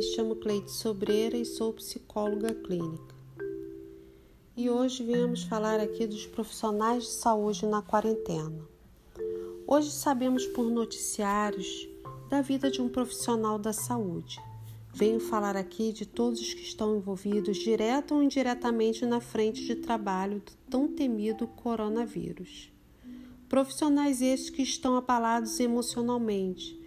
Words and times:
me 0.00 0.06
chamo 0.14 0.34
Cleide 0.34 0.70
Sobreira 0.70 1.36
e 1.36 1.44
sou 1.44 1.74
psicóloga 1.74 2.54
clínica. 2.54 3.14
E 4.56 4.70
hoje 4.70 5.04
viemos 5.04 5.42
falar 5.42 5.78
aqui 5.78 6.06
dos 6.06 6.26
profissionais 6.26 7.02
de 7.02 7.10
saúde 7.10 7.66
na 7.66 7.82
quarentena. 7.82 8.66
Hoje 9.66 9.90
sabemos 9.90 10.46
por 10.46 10.70
noticiários 10.70 11.86
da 12.30 12.40
vida 12.40 12.70
de 12.70 12.80
um 12.80 12.88
profissional 12.88 13.58
da 13.58 13.74
saúde. 13.74 14.40
Venho 14.94 15.20
falar 15.20 15.54
aqui 15.54 15.92
de 15.92 16.06
todos 16.06 16.40
os 16.40 16.54
que 16.54 16.62
estão 16.62 16.96
envolvidos, 16.96 17.58
direto 17.58 18.14
ou 18.14 18.22
indiretamente, 18.22 19.04
na 19.04 19.20
frente 19.20 19.66
de 19.66 19.76
trabalho 19.76 20.40
do 20.40 20.52
tão 20.70 20.88
temido 20.88 21.46
coronavírus. 21.46 22.72
Profissionais 23.50 24.22
esses 24.22 24.48
que 24.48 24.62
estão 24.62 24.96
abalados 24.96 25.60
emocionalmente, 25.60 26.79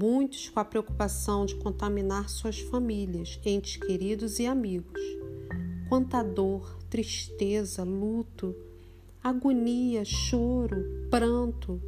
muitos 0.00 0.48
com 0.48 0.60
a 0.60 0.64
preocupação 0.64 1.44
de 1.44 1.56
contaminar 1.56 2.28
suas 2.28 2.60
famílias, 2.60 3.40
entes 3.44 3.76
queridos 3.76 4.38
e 4.38 4.46
amigos. 4.46 5.00
Quanta 5.88 6.22
dor, 6.22 6.78
tristeza, 6.88 7.82
luto, 7.82 8.54
agonia, 9.20 10.04
choro, 10.04 10.84
pranto, 11.10 11.82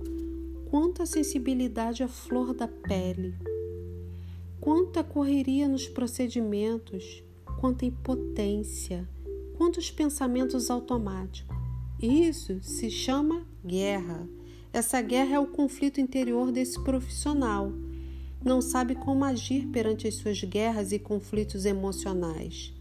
quanta 0.68 1.06
sensibilidade 1.06 2.02
à 2.02 2.08
flor 2.08 2.52
da 2.52 2.66
pele, 2.66 3.32
quanta 4.60 5.04
correria 5.04 5.68
nos 5.68 5.86
procedimentos, 5.86 7.22
quanta 7.60 7.84
impotência, 7.84 9.08
quantos 9.56 9.88
pensamentos 9.88 10.68
automáticos. 10.68 11.56
Isso 12.02 12.60
se 12.60 12.90
chama 12.90 13.46
guerra. 13.64 14.28
Essa 14.72 15.00
guerra 15.00 15.36
é 15.36 15.38
o 15.38 15.46
conflito 15.46 16.00
interior 16.00 16.50
desse 16.50 16.82
profissional 16.82 17.72
não 18.44 18.60
sabe 18.60 18.94
como 18.94 19.24
agir 19.24 19.66
perante 19.66 20.08
as 20.08 20.14
suas 20.14 20.42
guerras 20.42 20.92
e 20.92 20.98
conflitos 20.98 21.64
emocionais. 21.64 22.72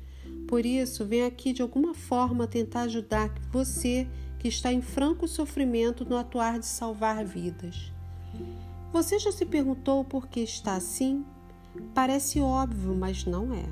Por 0.47 0.65
isso, 0.65 1.05
vem 1.05 1.23
aqui 1.23 1.53
de 1.53 1.61
alguma 1.61 1.93
forma 1.93 2.47
tentar 2.47 2.81
ajudar 2.81 3.33
você 3.51 4.07
que 4.39 4.47
está 4.47 4.71
em 4.71 4.81
franco 4.81 5.27
sofrimento 5.27 6.05
no 6.05 6.17
atuar 6.17 6.59
de 6.59 6.65
salvar 6.65 7.23
vidas. 7.25 7.91
Você 8.91 9.19
já 9.19 9.31
se 9.31 9.45
perguntou 9.45 10.03
por 10.03 10.27
que 10.27 10.39
está 10.39 10.75
assim? 10.75 11.25
Parece 11.93 12.39
óbvio, 12.39 12.95
mas 12.95 13.25
não 13.25 13.53
é. 13.53 13.65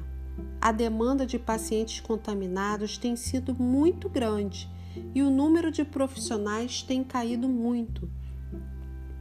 A 0.62 0.72
demanda 0.72 1.26
de 1.26 1.40
pacientes 1.40 2.00
contaminados 2.00 2.98
tem 2.98 3.16
sido 3.16 3.56
muito 3.56 4.10
grande 4.10 4.70
e 5.16 5.24
o 5.24 5.30
número 5.30 5.72
de 5.72 5.84
profissionais 5.84 6.84
tem 6.84 7.04
caído 7.04 7.48
muito 7.48 8.10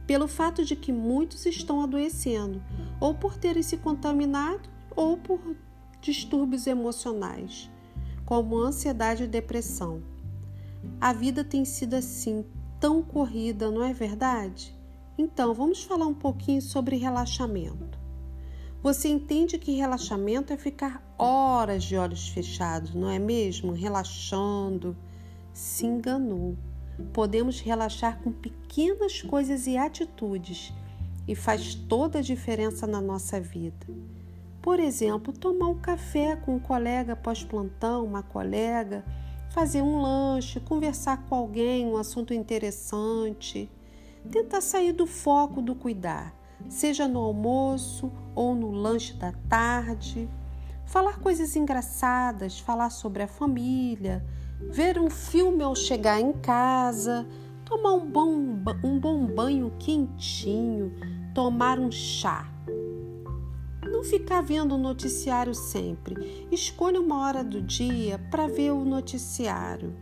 pelo 0.07 0.27
fato 0.27 0.63
de 0.63 0.75
que 0.75 0.91
muitos 0.93 1.45
estão 1.45 1.81
adoecendo, 1.81 2.63
ou 2.99 3.13
por 3.13 3.37
terem 3.37 3.61
se 3.61 3.75
contaminado, 3.75 4.69
ou 4.95 5.17
por 5.17 5.39
distúrbios 6.01 6.65
emocionais, 6.65 7.69
como 8.25 8.57
ansiedade 8.57 9.25
e 9.25 9.27
depressão. 9.27 10.01
A 10.99 11.11
vida 11.11 11.43
tem 11.43 11.65
sido 11.65 11.95
assim, 11.95 12.45
tão 12.79 13.03
corrida, 13.03 13.69
não 13.69 13.83
é 13.83 13.93
verdade? 13.93 14.73
Então, 15.17 15.53
vamos 15.53 15.83
falar 15.83 16.07
um 16.07 16.13
pouquinho 16.13 16.61
sobre 16.61 16.95
relaxamento. 16.95 17.99
Você 18.81 19.09
entende 19.09 19.57
que 19.57 19.75
relaxamento 19.75 20.53
é 20.53 20.57
ficar 20.57 21.03
horas 21.17 21.83
de 21.83 21.97
olhos 21.97 22.29
fechados, 22.29 22.93
não 22.93 23.09
é 23.09 23.19
mesmo? 23.19 23.73
Relaxando. 23.73 24.95
Se 25.51 25.85
enganou 25.85 26.55
podemos 27.13 27.59
relaxar 27.59 28.19
com 28.19 28.31
pequenas 28.31 29.21
coisas 29.21 29.67
e 29.67 29.77
atitudes 29.77 30.73
e 31.27 31.35
faz 31.35 31.75
toda 31.75 32.19
a 32.19 32.21
diferença 32.21 32.87
na 32.87 33.01
nossa 33.01 33.39
vida. 33.39 33.85
Por 34.61 34.79
exemplo, 34.79 35.31
tomar 35.31 35.67
um 35.67 35.79
café 35.79 36.35
com 36.35 36.55
um 36.55 36.59
colega 36.59 37.15
pós-plantão, 37.15 38.05
uma 38.05 38.23
colega, 38.23 39.05
fazer 39.49 39.81
um 39.81 40.01
lanche, 40.01 40.59
conversar 40.59 41.23
com 41.25 41.35
alguém, 41.35 41.85
um 41.85 41.97
assunto 41.97 42.33
interessante. 42.33 43.69
Tentar 44.29 44.61
sair 44.61 44.91
do 44.91 45.07
foco 45.07 45.61
do 45.61 45.73
cuidar, 45.73 46.33
seja 46.67 47.07
no 47.07 47.19
almoço 47.19 48.11
ou 48.35 48.53
no 48.53 48.71
lanche 48.71 49.13
da 49.13 49.31
tarde. 49.47 50.29
Falar 50.85 51.19
coisas 51.19 51.55
engraçadas, 51.55 52.59
falar 52.59 52.89
sobre 52.89 53.23
a 53.23 53.27
família, 53.27 54.25
ver 54.59 54.99
um 54.99 55.09
filme 55.09 55.63
ao 55.63 55.75
chegar 55.75 56.19
em 56.19 56.33
casa, 56.33 57.27
tomar 57.63 57.93
um 57.93 58.05
bom, 58.05 58.31
um 58.83 58.99
bom 58.99 59.25
banho 59.25 59.71
quentinho, 59.77 60.93
tomar 61.33 61.79
um 61.79 61.91
chá. 61.91 62.51
Não 63.83 64.03
ficar 64.03 64.41
vendo 64.41 64.75
o 64.75 64.77
noticiário 64.77 65.53
sempre. 65.53 66.47
Escolha 66.51 66.99
uma 66.99 67.21
hora 67.21 67.43
do 67.43 67.61
dia 67.61 68.19
para 68.29 68.47
ver 68.47 68.71
o 68.71 68.83
noticiário. 68.83 69.95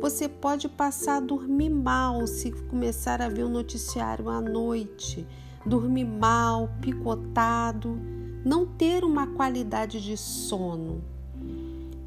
Você 0.00 0.28
pode 0.28 0.68
passar 0.68 1.16
a 1.16 1.20
dormir 1.20 1.68
mal 1.68 2.26
se 2.26 2.50
começar 2.50 3.20
a 3.20 3.28
ver 3.28 3.44
o 3.44 3.48
noticiário 3.48 4.28
à 4.28 4.40
noite. 4.40 5.26
Dormir 5.66 6.04
mal, 6.04 6.70
picotado, 6.80 7.98
não 8.44 8.66
ter 8.66 9.04
uma 9.04 9.26
qualidade 9.26 10.00
de 10.00 10.16
sono. 10.16 11.13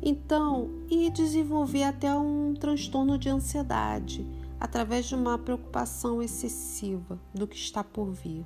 Então, 0.09 0.69
e 0.89 1.09
desenvolver 1.09 1.83
até 1.83 2.15
um 2.15 2.53
transtorno 2.53 3.17
de 3.17 3.27
ansiedade 3.27 4.25
através 4.57 5.05
de 5.05 5.15
uma 5.15 5.37
preocupação 5.37 6.23
excessiva 6.23 7.19
do 7.33 7.45
que 7.45 7.57
está 7.57 7.83
por 7.83 8.13
vir. 8.13 8.45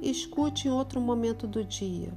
Escute 0.00 0.68
em 0.68 0.70
outro 0.70 1.00
momento 1.00 1.48
do 1.48 1.64
dia. 1.64 2.12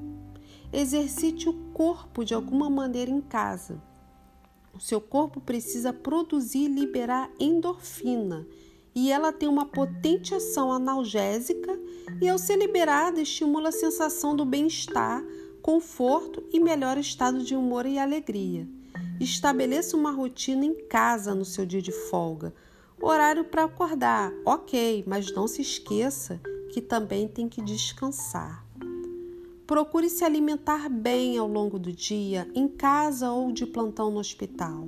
Exercite 0.71 1.49
o 1.49 1.53
corpo 1.73 2.23
de 2.23 2.35
alguma 2.35 2.69
maneira 2.69 3.09
em 3.09 3.19
casa. 3.19 3.81
O 4.75 4.79
seu 4.79 5.01
corpo 5.01 5.41
precisa 5.41 5.91
produzir 5.91 6.65
e 6.65 6.67
liberar 6.67 7.31
endorfina, 7.39 8.45
e 8.93 9.11
ela 9.11 9.33
tem 9.33 9.49
uma 9.49 9.65
potente 9.65 10.35
ação 10.35 10.71
analgésica 10.71 11.75
e 12.21 12.29
ao 12.29 12.37
ser 12.37 12.57
liberada 12.57 13.19
estimula 13.19 13.69
a 13.69 13.71
sensação 13.71 14.35
do 14.35 14.45
bem-estar 14.45 15.23
conforto 15.67 16.41
e 16.49 16.61
melhor 16.61 16.97
estado 16.97 17.43
de 17.43 17.53
humor 17.53 17.85
e 17.85 17.99
alegria. 17.99 18.65
Estabeleça 19.19 19.97
uma 19.97 20.11
rotina 20.11 20.63
em 20.65 20.87
casa 20.87 21.35
no 21.35 21.43
seu 21.43 21.65
dia 21.65 21.81
de 21.81 21.91
folga. 21.91 22.55
Horário 23.01 23.43
para 23.43 23.65
acordar, 23.65 24.31
ok, 24.45 25.03
mas 25.05 25.29
não 25.33 25.45
se 25.45 25.61
esqueça 25.61 26.39
que 26.71 26.79
também 26.79 27.27
tem 27.27 27.49
que 27.49 27.61
descansar. 27.61 28.65
Procure 29.67 30.09
se 30.09 30.23
alimentar 30.23 30.87
bem 30.87 31.37
ao 31.37 31.49
longo 31.49 31.77
do 31.77 31.91
dia, 31.91 32.49
em 32.55 32.69
casa 32.69 33.29
ou 33.29 33.51
de 33.51 33.65
plantão 33.65 34.09
no 34.09 34.19
hospital. 34.21 34.87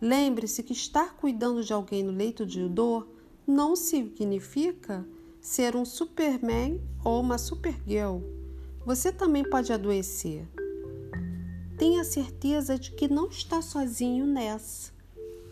Lembre-se 0.00 0.62
que 0.62 0.72
estar 0.72 1.14
cuidando 1.16 1.62
de 1.62 1.74
alguém 1.74 2.02
no 2.02 2.10
leito 2.10 2.46
de 2.46 2.66
dor 2.70 3.06
não 3.46 3.76
significa 3.76 5.06
ser 5.42 5.76
um 5.76 5.84
Superman 5.84 6.80
ou 7.04 7.20
uma 7.20 7.36
Supergirl. 7.36 8.45
Você 8.86 9.10
também 9.10 9.42
pode 9.42 9.72
adoecer. 9.72 10.46
Tenha 11.76 12.04
certeza 12.04 12.78
de 12.78 12.92
que 12.92 13.08
não 13.08 13.26
está 13.26 13.60
sozinho 13.60 14.24
nessa. 14.24 14.92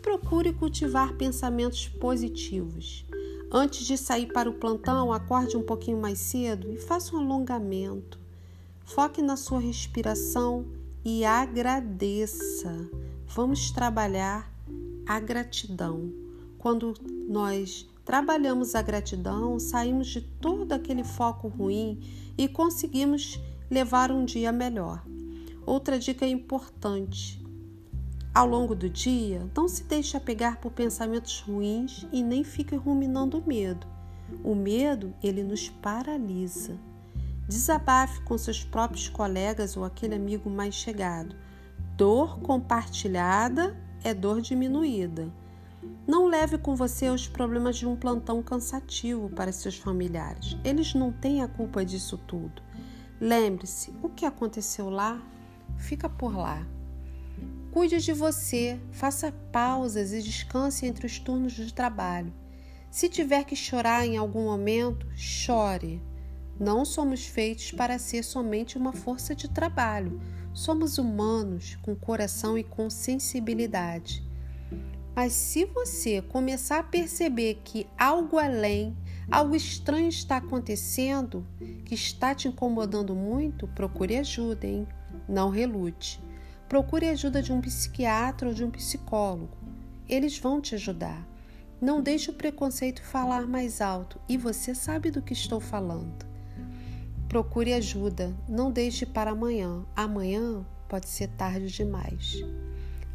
Procure 0.01 0.53
cultivar 0.53 1.17
pensamentos 1.17 1.89
positivos. 1.89 3.05
Antes 3.51 3.85
de 3.85 3.97
sair 3.97 4.27
para 4.27 4.49
o 4.49 4.53
plantão, 4.53 5.11
acorde 5.11 5.57
um 5.57 5.63
pouquinho 5.63 5.99
mais 5.99 6.17
cedo 6.17 6.71
e 6.71 6.77
faça 6.77 7.13
um 7.13 7.19
alongamento. 7.19 8.17
Foque 8.85 9.21
na 9.21 9.35
sua 9.35 9.59
respiração 9.59 10.65
e 11.03 11.25
agradeça. 11.25 12.89
Vamos 13.27 13.69
trabalhar 13.69 14.49
a 15.05 15.19
gratidão. 15.19 16.09
Quando 16.57 16.93
nós 17.27 17.85
trabalhamos 18.05 18.75
a 18.75 18.81
gratidão, 18.83 19.59
saímos 19.59 20.07
de 20.07 20.21
todo 20.21 20.71
aquele 20.71 21.03
foco 21.03 21.47
ruim 21.47 21.99
e 22.37 22.47
conseguimos 22.47 23.41
levar 23.69 24.11
um 24.11 24.23
dia 24.23 24.51
melhor. 24.51 25.03
Outra 25.65 25.97
dica 25.97 26.25
importante: 26.25 27.43
ao 28.33 28.47
longo 28.47 28.75
do 28.75 28.87
dia, 28.87 29.49
não 29.57 29.67
se 29.67 29.83
deixe 29.83 30.15
apegar 30.15 30.59
por 30.61 30.71
pensamentos 30.71 31.39
ruins 31.41 32.05
e 32.11 32.21
nem 32.21 32.43
fique 32.43 32.75
ruminando 32.75 33.39
o 33.39 33.47
medo. 33.47 33.87
O 34.43 34.53
medo, 34.53 35.13
ele 35.23 35.43
nos 35.43 35.69
paralisa. 35.69 36.77
Desabafe 37.47 38.21
com 38.21 38.37
seus 38.37 38.63
próprios 38.63 39.07
colegas 39.07 39.77
ou 39.77 39.83
aquele 39.83 40.15
amigo 40.15 40.49
mais 40.49 40.75
chegado. 40.75 41.35
Dor 41.95 42.39
compartilhada 42.39 43.75
é 44.03 44.13
dor 44.13 44.41
diminuída. 44.41 45.31
Não 46.07 46.27
leve 46.27 46.57
com 46.57 46.75
você 46.75 47.09
os 47.09 47.27
problemas 47.27 47.77
de 47.77 47.87
um 47.87 47.95
plantão 47.95 48.43
cansativo 48.43 49.29
para 49.29 49.51
seus 49.51 49.77
familiares. 49.77 50.55
Eles 50.63 50.93
não 50.93 51.11
têm 51.11 51.41
a 51.41 51.47
culpa 51.47 51.83
disso 51.83 52.17
tudo. 52.17 52.61
Lembre-se, 53.19 53.91
o 54.03 54.09
que 54.09 54.25
aconteceu 54.25 54.89
lá, 54.89 55.21
fica 55.77 56.07
por 56.07 56.35
lá. 56.35 56.65
Cuide 57.71 57.97
de 57.97 58.13
você, 58.13 58.79
faça 58.91 59.31
pausas 59.51 60.13
e 60.13 60.21
descanse 60.21 60.85
entre 60.85 61.05
os 61.05 61.19
turnos 61.19 61.53
de 61.53 61.73
trabalho. 61.73 62.33
Se 62.89 63.09
tiver 63.09 63.43
que 63.43 63.55
chorar 63.55 64.05
em 64.05 64.15
algum 64.15 64.45
momento, 64.45 65.07
chore. 65.15 66.01
Não 66.57 66.85
somos 66.85 67.25
feitos 67.25 67.71
para 67.71 67.99
ser 67.99 68.23
somente 68.23 68.77
uma 68.77 68.93
força 68.93 69.35
de 69.35 69.49
trabalho. 69.49 70.21
Somos 70.53 70.97
humanos 70.97 71.77
com 71.81 71.93
coração 71.93 72.57
e 72.57 72.63
com 72.63 72.89
sensibilidade. 72.89 74.25
Mas 75.15 75.31
se 75.31 75.63
você 75.63 76.21
começar 76.21 76.79
a 76.79 76.83
perceber 76.83 77.61
que 77.63 77.87
algo 77.97 78.37
além, 78.37 78.97
algo 79.31 79.55
estranho 79.55 80.09
está 80.09 80.37
acontecendo, 80.37 81.47
que 81.85 81.95
está 81.95 82.35
te 82.35 82.49
incomodando 82.49 83.15
muito, 83.15 83.65
procure 83.69 84.17
ajuda, 84.17 84.67
hein? 84.67 84.85
Não 85.27 85.49
relute. 85.49 86.21
Procure 86.67 87.07
ajuda 87.07 87.41
de 87.41 87.53
um 87.53 87.61
psiquiatra 87.61 88.49
ou 88.49 88.53
de 88.53 88.65
um 88.65 88.69
psicólogo. 88.69 89.55
Eles 90.09 90.37
vão 90.37 90.59
te 90.59 90.75
ajudar. 90.75 91.25
Não 91.79 92.01
deixe 92.01 92.29
o 92.29 92.33
preconceito 92.33 93.01
falar 93.01 93.47
mais 93.47 93.79
alto 93.79 94.19
e 94.27 94.37
você 94.37 94.75
sabe 94.75 95.11
do 95.11 95.21
que 95.21 95.33
estou 95.33 95.61
falando. 95.61 96.25
Procure 97.29 97.73
ajuda, 97.73 98.35
não 98.47 98.71
deixe 98.71 99.05
para 99.05 99.31
amanhã. 99.31 99.85
Amanhã 99.95 100.65
pode 100.89 101.07
ser 101.07 101.29
tarde 101.29 101.67
demais. 101.67 102.43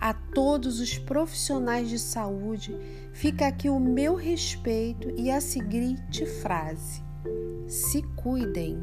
A 0.00 0.14
todos 0.14 0.80
os 0.80 0.96
profissionais 0.96 1.90
de 1.90 1.98
saúde, 1.98 2.74
fica 3.12 3.46
aqui 3.46 3.68
o 3.68 3.78
meu 3.78 4.14
respeito 4.14 5.10
e 5.10 5.30
a 5.30 5.42
seguinte 5.42 6.24
frase: 6.24 7.02
se 7.68 8.00
cuidem. 8.16 8.80